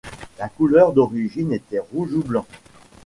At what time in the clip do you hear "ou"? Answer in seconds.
2.15-2.23